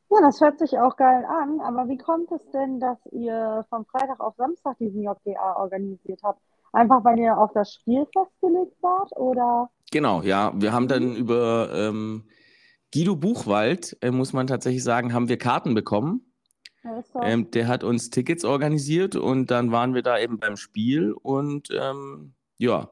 [0.10, 3.86] Ja, das hört sich auch geil an, aber wie kommt es denn, dass ihr vom
[3.86, 6.42] Freitag auf Samstag diesen JGA organisiert habt?
[6.74, 9.70] Einfach weil ihr auf das Spiel festgelegt wart oder?
[9.92, 10.52] Genau, ja.
[10.56, 12.24] Wir haben dann über ähm,
[12.94, 16.22] Guido Buchwald, äh, muss man tatsächlich sagen, haben wir Karten bekommen.
[17.22, 21.68] Ähm, der hat uns Tickets organisiert und dann waren wir da eben beim Spiel und
[21.78, 22.92] ähm, ja,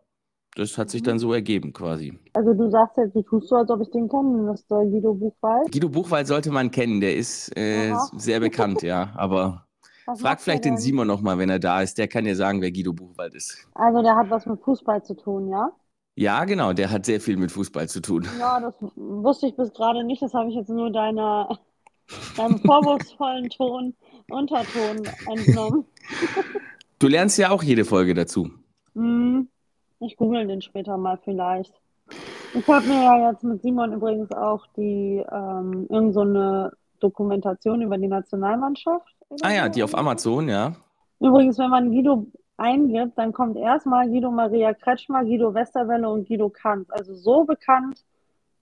[0.56, 2.18] das hat sich dann so ergeben quasi.
[2.34, 5.72] also du sagst jetzt, wie tust du, als ob ich den kennen müsste, Guido Buchwald?
[5.72, 9.14] Guido Buchwald sollte man kennen, der ist äh, sehr bekannt, ja.
[9.16, 9.66] Aber
[10.06, 10.78] Was frag vielleicht den?
[10.78, 11.98] Simon nochmal, wenn er da ist.
[11.98, 13.66] Der kann dir sagen, wer Guido Buchwald ist.
[13.74, 15.72] Also der hat was mit Fußball zu tun, ja?
[16.16, 18.26] Ja, genau, der hat sehr viel mit Fußball zu tun.
[18.40, 20.22] Ja, das wusste ich bis gerade nicht.
[20.22, 21.60] Das habe ich jetzt nur deiner,
[22.38, 23.94] deinem vorwurfsvollen Ton,
[24.30, 25.86] Unterton entnommen.
[27.00, 28.50] Du lernst ja auch jede Folge dazu.
[28.94, 29.50] Hm,
[30.00, 31.74] ich google den später mal vielleicht.
[32.54, 37.82] Ich habe mir ja jetzt mit Simon übrigens auch die ähm, irgend so eine Dokumentation
[37.82, 39.14] über die Nationalmannschaft.
[39.42, 40.76] Ah ja, die auf Amazon, ja.
[41.20, 46.50] Übrigens, wenn man Guido eingibt, dann kommt erstmal Guido Maria Kretschmer, Guido Westerwelle und Guido
[46.50, 46.90] Kanz.
[46.92, 48.04] Also so bekannt.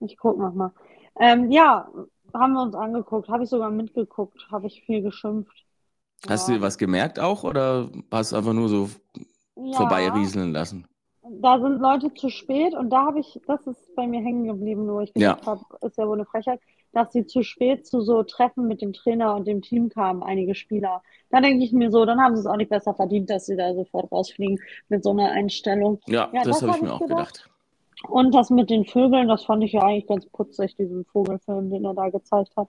[0.00, 0.72] Ich gucke nochmal.
[1.18, 1.88] Ähm, ja,
[2.34, 3.28] haben wir uns angeguckt.
[3.28, 4.48] Habe ich sogar mitgeguckt.
[4.50, 5.64] Habe ich viel geschimpft.
[6.28, 6.54] Hast Ja.
[6.56, 8.90] du was gemerkt auch oder hast du einfach nur so
[9.56, 10.86] Ja, vorbeirieseln lassen?
[11.40, 14.86] da sind Leute zu spät und da habe ich, das ist bei mir hängen geblieben,
[14.88, 15.34] wo ich Ja.
[15.34, 16.60] gedacht habe, ist ja wohl eine Frechheit,
[16.96, 20.54] dass sie zu spät zu so Treffen mit dem Trainer und dem Team kamen, einige
[20.54, 21.02] Spieler.
[21.30, 23.56] Da denke ich mir so, dann haben sie es auch nicht besser verdient, dass sie
[23.56, 26.00] da sofort rausfliegen mit so einer Einstellung.
[26.06, 27.44] Ja, Ja, das das habe ich mir auch gedacht.
[27.44, 27.50] gedacht.
[28.08, 31.84] Und das mit den Vögeln, das fand ich ja eigentlich ganz putzig, diesen Vogelfilm, den
[31.84, 32.68] er da gezeigt hat.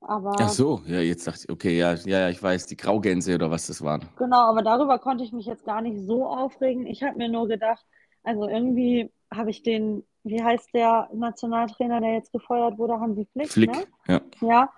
[0.00, 3.34] Aber Ach so, ja, jetzt dachte ich, okay, ja, ja, ja, ich weiß, die Graugänse
[3.34, 4.08] oder was das waren.
[4.16, 6.86] Genau, aber darüber konnte ich mich jetzt gar nicht so aufregen.
[6.86, 7.84] Ich habe mir nur gedacht,
[8.22, 13.50] also irgendwie habe ich den, wie heißt der Nationaltrainer, der jetzt gefeuert wurde, Hansi Flick,
[13.50, 13.84] Flick, ne?
[14.08, 14.20] ja.
[14.40, 14.70] Ja,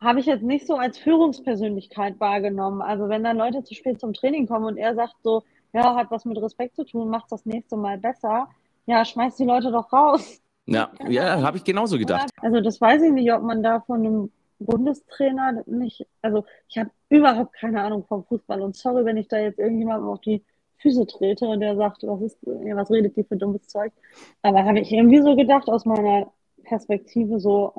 [0.00, 2.82] habe ich jetzt nicht so als Führungspersönlichkeit wahrgenommen.
[2.82, 6.10] Also wenn dann Leute zu spät zum Training kommen und er sagt so, ja, hat
[6.10, 8.48] was mit Respekt zu tun, macht's das nächste Mal besser,
[8.86, 10.40] ja, schmeißt die Leute doch raus.
[10.66, 12.30] Ja, ja, habe ich genauso gedacht.
[12.40, 16.90] Also das weiß ich nicht, ob man da von einem Bundestrainer nicht, also ich habe
[17.08, 20.44] überhaupt keine Ahnung vom Fußball und sorry, wenn ich da jetzt irgendjemandem auf die
[20.82, 23.92] Füße trete und der sagt, was ist, was redet die für dummes Zeug?
[24.42, 26.32] Aber habe ich irgendwie so gedacht, aus meiner
[26.64, 27.72] Perspektive so,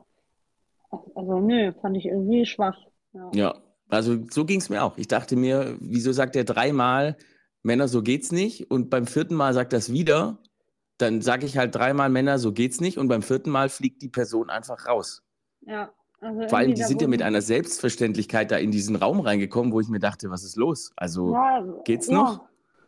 [1.16, 2.78] also nö, fand ich irgendwie schwach.
[3.13, 3.32] Ja.
[3.34, 3.56] Ja,
[3.89, 4.98] also so ging es mir auch.
[4.98, 7.18] Ich dachte mir, wieso sagt er dreimal,
[7.62, 8.72] Männer, so geht's nicht?
[8.72, 10.38] Und beim vierten Mal sagt es wieder.
[10.98, 12.98] Dann sage ich halt dreimal Männer, so geht's nicht.
[12.98, 15.24] Und beim vierten Mal fliegt die Person einfach raus.
[15.62, 15.92] Ja,
[16.24, 19.82] also Vor allem, die sind ja mit einer Selbstverständlichkeit da in diesen Raum reingekommen, wo
[19.82, 20.94] ich mir dachte, was ist los?
[20.96, 22.13] Also, Ja, geht's ja.
[22.13, 22.46] noch?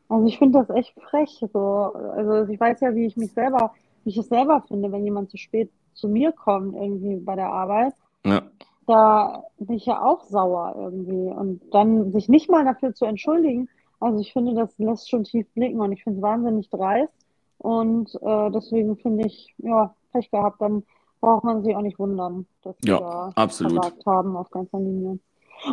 [0.10, 1.44] Also ich finde das echt frech.
[1.54, 1.60] So.
[1.60, 5.30] Also ich weiß ja, wie ich mich selber, wie ich es selber finde, wenn jemand
[5.32, 7.94] zu spät zu mir kommt, irgendwie bei der Arbeit,
[8.26, 8.42] Ja.
[8.86, 11.30] da bin ich ja auch sauer irgendwie.
[11.32, 13.70] Und dann sich nicht mal dafür zu entschuldigen,
[14.02, 17.14] also ich finde, das lässt schon tief blicken und ich finde es wahnsinnig dreist.
[17.60, 20.84] Und äh, deswegen finde ich, ja, Pech gehabt, dann
[21.22, 24.06] braucht man sich auch nicht wundern, dass Ja, da absolut.
[24.06, 25.18] haben auf ganzer Linie.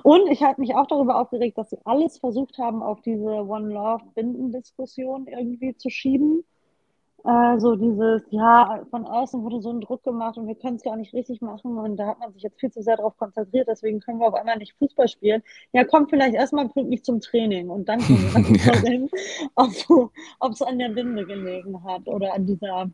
[0.02, 3.72] Und ich habe mich auch darüber aufgeregt, dass sie alles versucht haben, auf diese One
[3.72, 6.44] Love Binden-Diskussion irgendwie zu schieben.
[7.24, 10.82] Äh, so dieses, ja, von außen wurde so ein Druck gemacht und wir können es
[10.82, 13.68] gar nicht richtig machen und da hat man sich jetzt viel zu sehr darauf konzentriert,
[13.68, 15.40] deswegen können wir auf einmal nicht Fußball spielen.
[15.72, 19.08] Ja, komm vielleicht erstmal pünktlich zum Training und dann können wir
[19.54, 19.70] ob
[20.40, 22.90] ob es an der Binde gelegen hat oder an dieser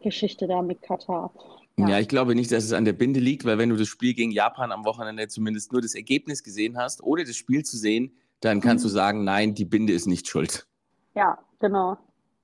[0.00, 1.30] Geschichte da mit Katar.
[1.78, 1.88] Ja.
[1.90, 1.98] Ja.
[2.00, 4.30] ich glaube nicht, dass es an der Binde liegt, weil wenn du das Spiel gegen
[4.30, 8.60] Japan am Wochenende zumindest nur das Ergebnis gesehen hast, ohne das Spiel zu sehen, dann
[8.60, 8.88] kannst Mhm.
[8.88, 10.66] du sagen, nein, die Binde ist nicht schuld.
[11.14, 11.96] Ja, genau.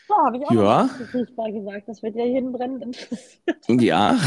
[0.08, 0.90] So, habe ich auch Ja.
[1.12, 1.88] Fußball gesagt.
[1.88, 3.78] Das wird ja jeden brennend interessieren.
[3.80, 4.18] Ja.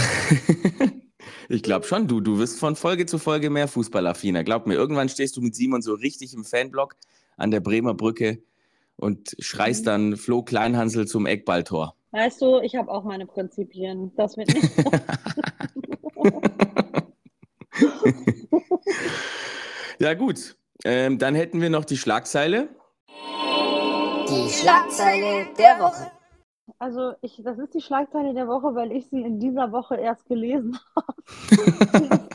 [1.49, 4.43] Ich glaube schon, du, du wirst von Folge zu Folge mehr Fußballaffiner.
[4.43, 6.95] Glaub mir, irgendwann stehst du mit Simon so richtig im Fanblock
[7.37, 8.41] an der Bremer Brücke
[8.95, 9.85] und schreist Mhm.
[9.85, 11.95] dann Flo Kleinhansel zum Eckballtor.
[12.11, 14.13] Weißt du, ich habe auch meine Prinzipien.
[14.15, 14.71] Das wird nicht.
[19.99, 20.55] Ja, gut.
[20.83, 22.69] Ähm, dann hätten wir noch die Schlagzeile.
[24.29, 26.11] Die Schlagzeile der Woche.
[26.79, 30.27] Also, ich, das ist die Schlagzeile der Woche, weil ich sie in dieser Woche erst
[30.27, 32.27] gelesen habe.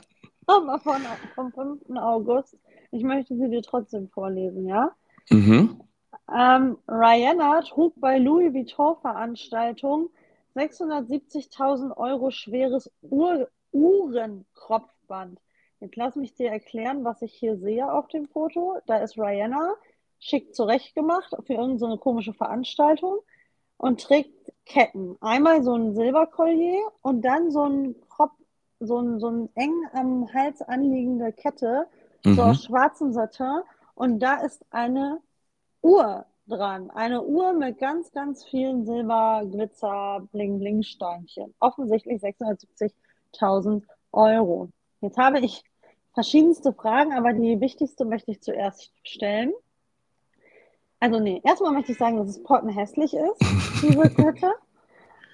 [0.46, 1.00] Aber von,
[1.34, 1.96] vom 5.
[1.96, 2.56] August.
[2.90, 4.90] Ich möchte sie dir trotzdem vorlesen, ja?
[5.30, 5.80] Mhm.
[6.34, 10.10] Ähm, Rihanna trug bei Louis Vuitton-Veranstaltung
[10.54, 15.40] 670.000 Euro schweres Uhr Uhrenkropfband.
[15.80, 18.78] Jetzt lass mich dir erklären, was ich hier sehe auf dem Foto.
[18.86, 19.74] Da ist Rihanna,
[20.18, 23.18] schick zurechtgemacht für irgendeine so eine komische Veranstaltung
[23.76, 25.16] und trägt Ketten.
[25.20, 28.32] Einmal so ein Silberkollier und dann so ein Kropf,
[28.80, 31.86] so ein, so ein eng am Hals anliegende Kette,
[32.22, 32.38] so Mhm.
[32.38, 33.62] aus schwarzem Satin.
[33.94, 35.20] Und da ist eine
[35.82, 36.90] Uhr dran.
[36.90, 41.54] Eine Uhr mit ganz, ganz vielen Silber, Glitzer, Bling-Bling-Steinchen.
[41.60, 44.68] Offensichtlich 670.000 Euro.
[45.00, 45.64] Jetzt habe ich
[46.14, 49.52] verschiedenste Fragen, aber die wichtigste möchte ich zuerst stellen.
[51.00, 53.40] Also nee, erstmal möchte ich sagen, dass es pottenhässlich ist,
[53.82, 54.52] diese Kette.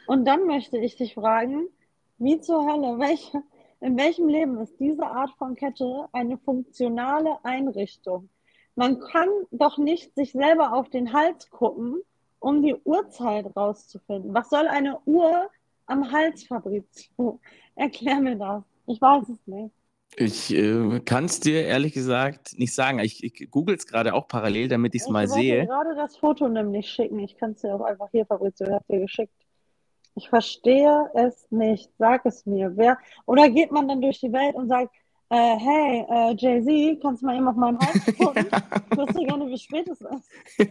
[0.06, 1.68] Und dann möchte ich dich fragen,
[2.16, 3.42] wie zur Hölle, welche,
[3.80, 8.30] in welchem Leben ist diese Art von Kette eine funktionale Einrichtung?
[8.78, 12.00] Man kann doch nicht sich selber auf den Hals gucken,
[12.38, 14.32] um die Uhrzeit rauszufinden.
[14.32, 15.50] Was soll eine Uhr
[15.86, 17.40] am Hals fabrizieren?
[17.74, 18.62] Erklär mir das.
[18.86, 19.74] Ich weiß es nicht.
[20.14, 23.00] Ich äh, kann es dir ehrlich gesagt nicht sagen.
[23.00, 25.66] Ich, ich google es gerade auch parallel, damit ich es Ich mal sehe.
[25.66, 27.18] gerade das Foto nämlich schicken.
[27.18, 28.70] Ich kann es dir auch einfach hier fabrizieren.
[28.70, 29.34] Ich habe dir geschickt.
[30.14, 31.90] Ich verstehe es nicht.
[31.98, 32.76] Sag es mir.
[32.76, 34.94] Wer, oder geht man dann durch die Welt und sagt,
[35.30, 38.46] äh, hey, äh, Jay-Z, kannst du mal eben auf meinen Hals gucken?
[38.90, 40.68] Ich wüsste gerne, wie spät es ist.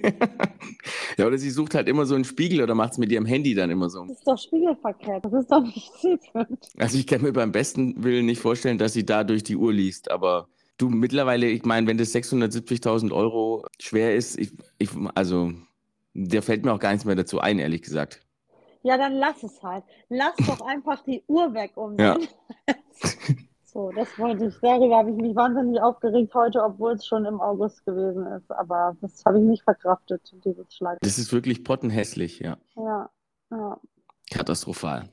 [1.18, 3.54] ja, oder sie sucht halt immer so einen Spiegel oder macht es mit ihrem Handy
[3.54, 4.06] dann immer so.
[4.06, 5.26] Das ist doch spiegelverkehrt.
[5.26, 6.70] Das ist doch nicht zielführend.
[6.78, 9.72] Also ich kann mir beim besten Willen nicht vorstellen, dass sie da durch die Uhr
[9.72, 15.52] liest, aber du mittlerweile, ich meine, wenn das 670.000 Euro schwer ist, ich, ich, also
[16.14, 18.22] der fällt mir auch gar nichts mehr dazu ein, ehrlich gesagt.
[18.82, 19.84] Ja, dann lass es halt.
[20.10, 22.18] Lass doch einfach die Uhr weg um Ja.
[23.78, 24.56] So, das wollte ich.
[24.60, 28.50] Darüber habe ich mich wahnsinnig aufgeregt heute, obwohl es schon im August gewesen ist.
[28.52, 30.98] Aber das habe ich nicht verkraftet, dieses Schlag.
[31.02, 32.58] Das ist wirklich pottenhässlich, ja.
[32.76, 33.08] Ja,
[33.52, 33.80] ja.
[34.32, 35.08] Katastrophal.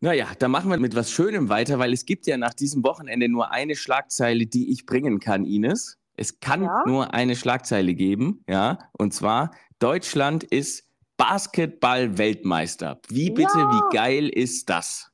[0.00, 3.26] Naja, dann machen wir mit was Schönem weiter, weil es gibt ja nach diesem Wochenende
[3.30, 5.96] nur eine Schlagzeile, die ich bringen kann, Ines.
[6.14, 6.82] Es kann Ja?
[6.84, 10.84] nur eine Schlagzeile geben, ja, und zwar Deutschland ist
[11.16, 13.00] Basketball-Weltmeister.
[13.08, 13.70] Wie bitte, Ja.
[13.70, 15.09] wie geil ist das?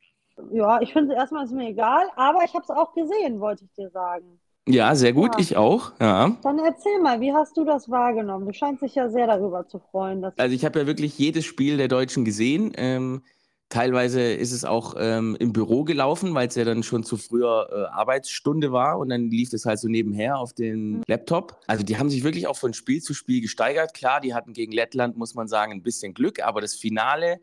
[0.53, 3.64] Ja, ich finde es erstmal ist mir egal, aber ich habe es auch gesehen, wollte
[3.64, 4.38] ich dir sagen.
[4.68, 5.40] Ja, sehr gut, Ja.
[5.40, 6.37] ich auch, ja.
[6.42, 8.46] Dann erzähl mal, wie hast du das wahrgenommen?
[8.46, 11.44] Du scheinst dich ja sehr darüber zu freuen, dass Also ich habe ja wirklich jedes
[11.44, 12.72] Spiel der Deutschen gesehen.
[12.77, 13.22] Ähm,
[13.68, 17.68] teilweise ist es auch ähm, im Büro gelaufen, weil es ja dann schon zu früher
[17.70, 21.61] äh, Arbeitsstunde war und dann lief das halt so nebenher auf den Laptop.
[21.68, 23.94] Also die haben sich wirklich auch von Spiel zu Spiel gesteigert.
[23.94, 27.38] Klar, die hatten gegen Lettland, muss man sagen, ein bisschen Glück, aber das Finale,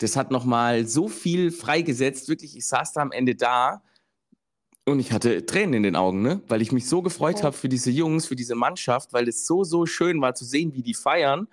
[0.00, 2.28] das hat nochmal so viel freigesetzt.
[2.28, 3.82] Wirklich, ich saß da am Ende da
[4.86, 6.40] und ich hatte Tränen in den Augen, ne?
[6.48, 7.44] weil ich mich so gefreut Ja.
[7.44, 10.72] habe für diese Jungs, für diese Mannschaft, weil es so, so schön war zu sehen,
[10.74, 11.48] wie die feiern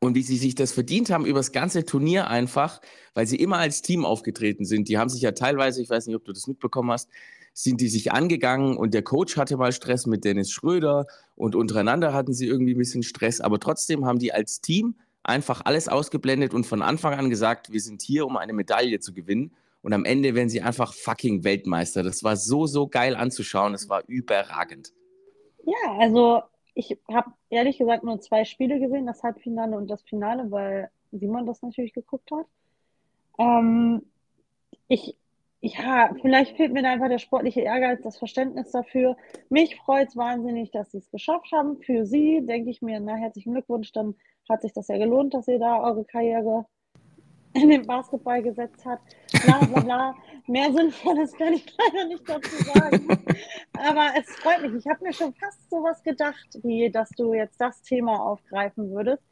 [0.00, 2.80] und wie sie sich das verdient haben über das ganze Turnier einfach,
[3.12, 4.88] weil sie immer als Team aufgetreten sind.
[4.88, 7.10] Die haben sich ja teilweise, ich weiß nicht, ob du das mitbekommen hast,
[7.52, 12.14] sind die sich angegangen und der Coach hatte mal Stress mit Dennis Schröder und untereinander
[12.14, 14.94] hatten sie irgendwie ein bisschen Stress, aber trotzdem haben die als Team
[15.24, 19.12] einfach alles ausgeblendet und von Anfang an gesagt, wir sind hier, um eine Medaille zu
[19.12, 19.52] gewinnen.
[19.82, 22.02] Und am Ende werden sie einfach fucking Weltmeister.
[22.02, 23.72] Das war so, so geil anzuschauen.
[23.72, 24.92] Das war überragend.
[25.64, 26.42] Ja, also
[26.74, 31.46] ich habe ehrlich gesagt nur zwei Spiele gesehen, das Halbfinale und das Finale, weil Simon
[31.46, 32.46] das natürlich geguckt hat.
[33.38, 34.02] Ähm,
[34.88, 35.16] ich,
[35.60, 39.16] ja, vielleicht fehlt mir da einfach der sportliche Ehrgeiz, das Verständnis dafür.
[39.48, 41.78] Mich freut es wahnsinnig, dass sie es geschafft haben.
[41.82, 44.14] Für sie denke ich mir, na, herzlichen Glückwunsch, dann
[44.52, 46.66] hat sich das ja gelohnt, dass ihr da eure Karriere
[47.54, 49.00] in den Basketball gesetzt hat.
[49.44, 50.14] Bla bla bla.
[50.46, 53.08] Mehr Sinnvolles kann ich leider nicht dazu sagen.
[53.78, 54.84] Aber es freut mich.
[54.84, 59.22] Ich habe mir schon fast sowas gedacht, wie dass du jetzt das Thema aufgreifen würdest.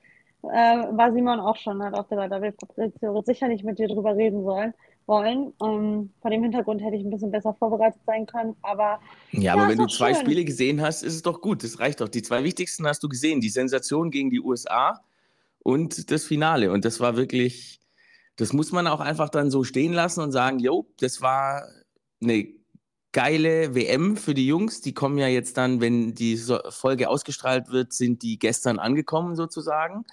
[0.43, 4.17] Äh, war Simon auch schon, hat auch gesagt, da will Fabrizio sicherlich mit dir drüber
[4.17, 4.73] reden sollen
[5.11, 5.53] wollen.
[5.63, 9.01] Ähm, vor dem Hintergrund hätte ich ein bisschen besser vorbereitet sein können, aber.
[9.33, 10.25] Ja, aber wenn du zwei schön.
[10.25, 11.63] Spiele gesehen hast, ist es doch gut.
[11.63, 12.09] Das reicht doch.
[12.09, 15.01] Die zwei wichtigsten hast du gesehen: die Sensation gegen die USA
[15.61, 16.73] und das Finale.
[16.73, 17.81] Und das war wirklich
[18.41, 21.69] das muss man auch einfach dann so stehen lassen und sagen, jo, das war
[22.23, 22.49] eine
[23.13, 24.81] geile WM für die Jungs.
[24.81, 30.07] Die kommen ja jetzt dann, wenn die Folge ausgestrahlt wird, sind die gestern angekommen sozusagen.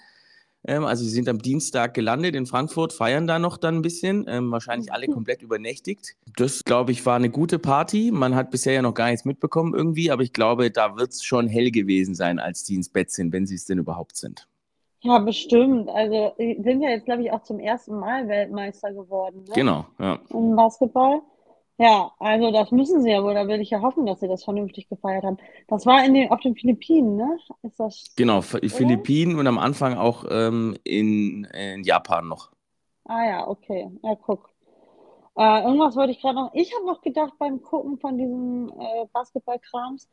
[0.64, 4.26] Ähm, also sie sind am Dienstag gelandet in Frankfurt, feiern da noch dann ein bisschen,
[4.28, 6.14] ähm, wahrscheinlich alle komplett übernächtigt.
[6.36, 8.10] Das, glaube ich, war eine gute Party.
[8.12, 11.22] Man hat bisher ja noch gar nichts mitbekommen irgendwie, aber ich glaube, da wird es
[11.24, 14.48] schon hell gewesen sein, als die ins Bett sind, wenn sie es denn überhaupt sind.
[15.08, 15.88] Ja, bestimmt.
[15.88, 19.54] Also, sind ja jetzt, glaube ich, auch zum ersten Mal Weltmeister geworden, ne?
[19.54, 20.18] Genau, ja.
[20.28, 21.22] Im Basketball.
[21.78, 23.32] Ja, also das müssen sie ja wohl.
[23.32, 25.38] Da will ich ja hoffen, dass sie das vernünftig gefeiert haben.
[25.66, 27.38] Das war in den, auf den Philippinen, ne?
[27.62, 28.68] Ist das, genau, oder?
[28.68, 32.50] Philippinen und am Anfang auch ähm, in, in Japan noch.
[33.04, 33.90] Ah ja, okay.
[34.02, 34.50] Ja, guck.
[35.38, 36.50] Äh, irgendwas wollte ich gerade noch.
[36.52, 40.06] Ich habe noch gedacht beim Gucken von diesem äh, Basketballkrams,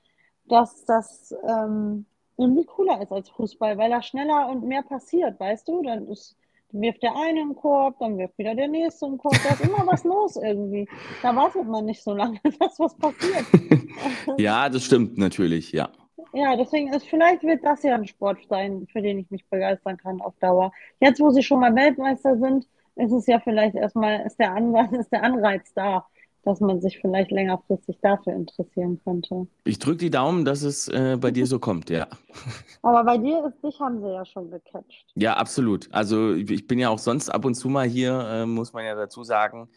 [0.45, 2.05] dass das ähm,
[2.37, 5.81] irgendwie cooler ist als Fußball, weil da schneller und mehr passiert, weißt du?
[5.83, 6.35] Dann ist,
[6.71, 9.35] wirft der eine im Korb, dann wirft wieder der nächste im Korb.
[9.43, 10.87] Da ist immer was los irgendwie.
[11.21, 13.45] Da wartet man nicht so lange, dass was passiert.
[14.37, 15.89] ja, das stimmt natürlich, ja.
[16.33, 19.95] Ja, deswegen ist vielleicht wird das ja ein Sport sein, für den ich mich begeistern
[19.95, 20.73] kann auf Dauer.
[20.99, 24.91] Jetzt, wo sie schon mal Weltmeister sind, ist es ja vielleicht erstmal, ist der Anreiz,
[24.91, 26.05] ist der Anreiz da
[26.45, 29.47] dass man sich vielleicht längerfristig dafür interessieren könnte.
[29.63, 32.07] Ich drücke die Daumen, dass es äh, bei dir so kommt, ja.
[32.81, 35.05] Aber bei dir ist dich haben sie ja schon gecatcht.
[35.15, 35.89] Ja, absolut.
[35.91, 38.95] Also ich bin ja auch sonst ab und zu mal hier, äh, muss man ja
[38.95, 39.67] dazu sagen,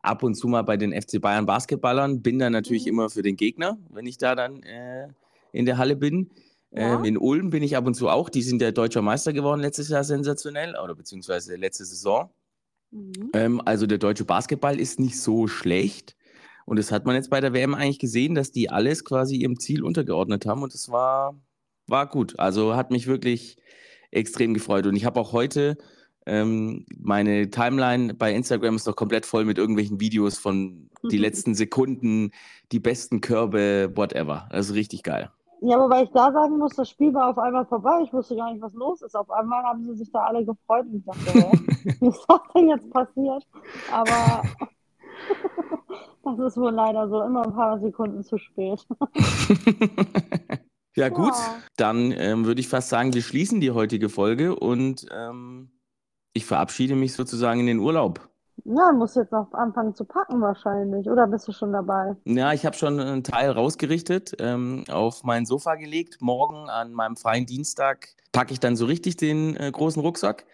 [0.00, 2.92] ab und zu mal bei den FC Bayern Basketballern, bin dann natürlich mhm.
[2.92, 5.08] immer für den Gegner, wenn ich da dann äh,
[5.52, 6.30] in der Halle bin.
[6.70, 6.96] Ja.
[6.96, 8.28] Ähm, in Ulm bin ich ab und zu auch.
[8.28, 12.30] Die sind ja deutscher Meister geworden letztes Jahr sensationell oder beziehungsweise letzte Saison.
[12.94, 13.30] Mhm.
[13.34, 16.16] Ähm, also der deutsche Basketball ist nicht so schlecht.
[16.64, 19.58] Und das hat man jetzt bei der WM eigentlich gesehen, dass die alles quasi ihrem
[19.58, 20.62] Ziel untergeordnet haben.
[20.62, 21.38] Und das war,
[21.86, 22.38] war gut.
[22.38, 23.58] Also hat mich wirklich
[24.10, 24.86] extrem gefreut.
[24.86, 25.76] Und ich habe auch heute
[26.26, 31.54] ähm, meine Timeline bei Instagram ist doch komplett voll mit irgendwelchen Videos von die letzten
[31.54, 32.30] Sekunden,
[32.72, 34.48] die besten Körbe, whatever.
[34.50, 35.30] Das ist richtig geil.
[35.60, 38.02] Ja, wobei ich da sagen muss, das Spiel war auf einmal vorbei.
[38.04, 39.14] Ich wusste gar nicht, was los ist.
[39.14, 41.34] Auf einmal haben sie sich da alle gefreut und ich dachte,
[42.00, 43.46] was ist das denn jetzt passiert?
[43.90, 44.42] Aber
[46.24, 48.86] das ist wohl leider so, immer ein paar Sekunden zu spät.
[50.96, 51.56] ja, gut, ja.
[51.76, 55.70] dann ähm, würde ich fast sagen, wir schließen die heutige Folge und ähm,
[56.32, 58.28] ich verabschiede mich sozusagen in den Urlaub.
[58.64, 61.08] Ja, muss jetzt noch anfangen zu packen wahrscheinlich.
[61.08, 62.16] Oder bist du schon dabei?
[62.24, 66.18] Ja, ich habe schon einen Teil rausgerichtet, ähm, auf mein Sofa gelegt.
[66.20, 70.46] Morgen an meinem freien Dienstag packe ich dann so richtig den äh, großen Rucksack.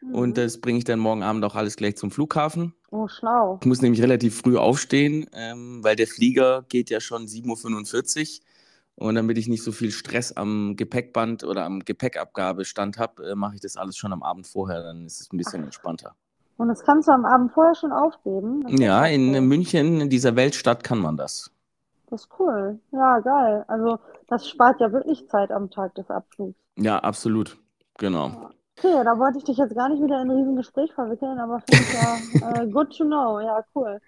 [0.00, 0.14] Mhm.
[0.14, 2.74] Und das bringe ich dann morgen Abend auch alles gleich zum Flughafen.
[2.90, 3.58] Oh, schlau.
[3.60, 9.06] Ich muss nämlich relativ früh aufstehen, ähm, weil der Flieger geht ja schon 7.45 Uhr.
[9.08, 13.54] Und damit ich nicht so viel Stress am Gepäckband oder am Gepäckabgabestand habe, äh, mache
[13.54, 14.82] ich das alles schon am Abend vorher.
[14.82, 15.66] Dann ist es ein bisschen Ach.
[15.66, 16.16] entspannter.
[16.58, 18.66] Und das kannst du am Abend vorher schon aufgeben?
[18.68, 19.40] Ja, in cool.
[19.42, 21.50] München, in dieser Weltstadt, kann man das.
[22.10, 22.80] Das ist cool.
[22.90, 23.64] Ja, geil.
[23.68, 26.58] Also das spart ja wirklich Zeit am Tag des Abflugs.
[26.76, 27.56] Ja, absolut.
[27.98, 28.28] Genau.
[28.28, 28.50] Ja.
[28.78, 31.84] Okay, da wollte ich dich jetzt gar nicht wieder in ein Riesengespräch verwickeln, aber finde
[31.84, 33.40] ich ja äh, good to know.
[33.40, 34.00] Ja, cool.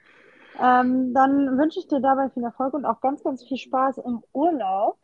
[0.61, 4.23] Ähm, dann wünsche ich dir dabei viel Erfolg und auch ganz, ganz viel Spaß im
[4.33, 4.99] Urlaub.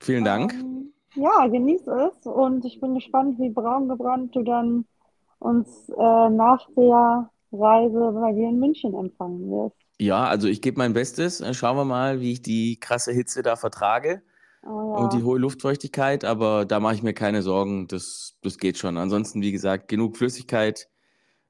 [0.00, 0.52] Vielen Dank.
[0.52, 4.86] Ähm, ja, genieß es und ich bin gespannt, wie braun gebrannt du dann
[5.42, 9.76] uns äh, nach der Reise bei dir in München empfangen wirst.
[9.98, 11.40] Ja, also ich gebe mein Bestes.
[11.40, 14.22] Äh, schauen wir mal, wie ich die krasse Hitze da vertrage.
[14.64, 15.04] Oh, ja.
[15.04, 18.96] Und die hohe Luftfeuchtigkeit, aber da mache ich mir keine Sorgen, das, das geht schon.
[18.96, 20.88] Ansonsten, wie gesagt, genug Flüssigkeit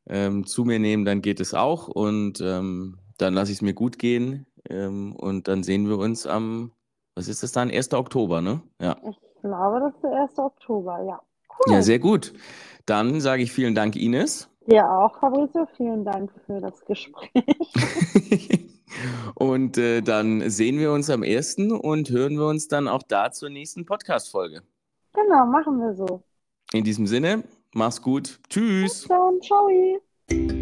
[0.07, 3.75] ähm, zu mir nehmen, dann geht es auch und ähm, dann lasse ich es mir
[3.75, 6.73] gut gehen ähm, und dann sehen wir uns am,
[7.15, 7.93] was ist das dann, 1.
[7.93, 8.63] Oktober, ne?
[8.81, 8.97] Ja.
[9.09, 10.39] Ich glaube, das ist der 1.
[10.39, 11.21] Oktober, ja.
[11.59, 11.75] Cool.
[11.75, 12.33] Ja, sehr gut.
[12.87, 14.49] Dann sage ich vielen Dank, Ines.
[14.67, 15.67] Dir auch, Fabrizio.
[15.77, 17.33] Vielen Dank für das Gespräch.
[19.35, 21.57] und äh, dann sehen wir uns am 1.
[21.81, 24.63] und hören wir uns dann auch da zur nächsten Podcast-Folge.
[25.13, 26.23] Genau, machen wir so.
[26.73, 27.45] In diesem Sinne,
[27.75, 28.41] mach's gut.
[28.49, 29.01] Tschüss.
[29.01, 30.62] Bis dann, ciao.